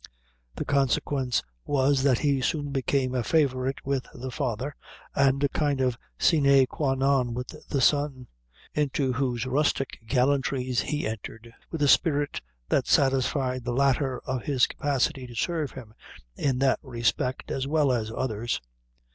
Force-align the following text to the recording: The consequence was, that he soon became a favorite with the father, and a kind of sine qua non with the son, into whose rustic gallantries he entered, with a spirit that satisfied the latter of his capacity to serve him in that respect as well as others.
The 0.55 0.65
consequence 0.65 1.43
was, 1.63 2.01
that 2.01 2.17
he 2.17 2.41
soon 2.41 2.71
became 2.71 3.13
a 3.13 3.21
favorite 3.23 3.85
with 3.85 4.07
the 4.15 4.31
father, 4.31 4.75
and 5.13 5.43
a 5.43 5.49
kind 5.49 5.79
of 5.79 5.95
sine 6.17 6.65
qua 6.65 6.95
non 6.95 7.35
with 7.35 7.49
the 7.69 7.81
son, 7.81 8.25
into 8.73 9.13
whose 9.13 9.45
rustic 9.45 9.99
gallantries 10.07 10.79
he 10.81 11.05
entered, 11.05 11.53
with 11.69 11.83
a 11.83 11.87
spirit 11.87 12.41
that 12.69 12.87
satisfied 12.87 13.63
the 13.63 13.73
latter 13.73 14.17
of 14.25 14.41
his 14.41 14.65
capacity 14.65 15.27
to 15.27 15.35
serve 15.35 15.73
him 15.73 15.93
in 16.35 16.57
that 16.57 16.79
respect 16.81 17.51
as 17.51 17.67
well 17.67 17.91
as 17.91 18.09
others. 18.11 18.59